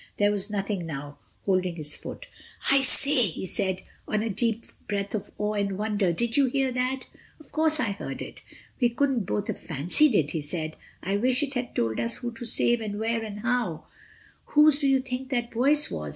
[0.17, 2.25] There was nothing now holding his foot.
[2.71, 6.71] "I say," he said, on a deep breath of awe and wonder, "did you hear
[6.71, 7.03] that?"
[7.39, 8.41] "Of course, I heard it."
[8.79, 12.31] "We couldn't both have fancied it," he said, "I wish it had told us who
[12.31, 13.83] to save, and where, and how—"
[14.45, 16.09] "Whose do you think that voice was?"